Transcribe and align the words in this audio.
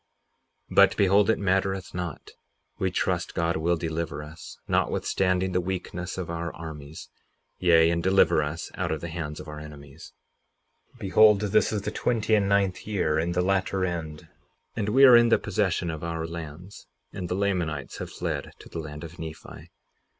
58:37 0.71 0.75
But, 0.77 0.97
behold, 0.97 1.29
it 1.29 1.37
mattereth 1.37 1.93
not—we 1.93 2.89
trust 2.89 3.35
God 3.35 3.57
will 3.57 3.77
deliver 3.77 4.23
us, 4.23 4.57
notwithstanding 4.67 5.51
the 5.51 5.61
weakness 5.61 6.17
of 6.17 6.27
our 6.27 6.51
armies, 6.55 7.09
yea, 7.59 7.91
and 7.91 8.01
deliver 8.01 8.41
us 8.41 8.71
out 8.73 8.91
of 8.91 9.01
the 9.01 9.09
hands 9.09 9.39
of 9.39 9.47
our 9.47 9.59
enemies. 9.59 10.13
58:38 10.95 10.99
Behold, 11.01 11.41
this 11.41 11.71
is 11.71 11.83
the 11.83 11.91
twenty 11.91 12.33
and 12.33 12.49
ninth 12.49 12.87
year, 12.87 13.19
in 13.19 13.33
the 13.33 13.43
latter 13.43 13.85
end, 13.85 14.27
and 14.75 14.89
we 14.89 15.05
are 15.05 15.15
in 15.15 15.29
the 15.29 15.37
possession 15.37 15.91
of 15.91 16.03
our 16.03 16.25
lands; 16.25 16.87
and 17.13 17.29
the 17.29 17.35
Lamanites 17.35 17.99
have 17.99 18.09
fled 18.11 18.53
to 18.57 18.69
the 18.69 18.79
land 18.79 19.03
of 19.03 19.19
Nephi. 19.19 19.69